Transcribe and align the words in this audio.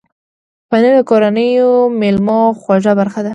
پنېر 0.69 0.93
د 0.97 1.01
کورنۍ 1.09 1.49
مېلو 1.99 2.41
خوږه 2.61 2.93
برخه 2.99 3.19
ده. 3.25 3.29